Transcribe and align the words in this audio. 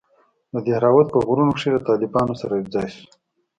د 0.53 0.55
دهراوت 0.67 1.07
په 1.11 1.19
غرونوکښې 1.25 1.69
له 1.75 1.79
طالبانو 1.87 2.33
سره 2.41 2.53
يوځاى 2.59 2.87
سو. 2.95 3.03